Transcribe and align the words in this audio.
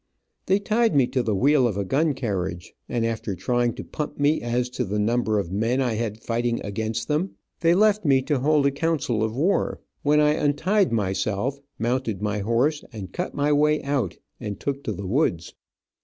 They 0.47 0.57
tied 0.57 0.95
me 0.95 1.05
to 1.09 1.21
the 1.21 1.35
wheel 1.35 1.67
of 1.67 1.77
a 1.77 1.85
gun 1.85 2.13
carriage, 2.15 2.73
and 2.89 3.05
after 3.05 3.35
trying 3.35 3.75
to 3.75 3.83
pump 3.83 4.17
me 4.19 4.41
as 4.41 4.67
to 4.71 4.83
the 4.83 4.97
number 4.97 5.37
of 5.37 5.51
men 5.51 5.79
I 5.79 5.93
had 5.93 6.23
fighting 6.23 6.59
against 6.65 7.07
them, 7.07 7.35
they 7.59 7.75
left 7.75 8.03
me 8.03 8.23
to 8.23 8.39
hold 8.39 8.65
a 8.65 8.71
council 8.71 9.23
of 9.23 9.35
war, 9.35 9.79
when 10.01 10.19
I 10.19 10.31
untied 10.33 10.91
myself, 10.91 11.59
mounted 11.77 12.19
my 12.19 12.39
horse, 12.39 12.83
and 12.91 13.13
cut 13.13 13.35
my 13.35 13.53
way 13.53 13.83
out, 13.83 14.17
and 14.39 14.59
took 14.59 14.83
to 14.85 14.91
the 14.91 15.05
woods. 15.05 15.53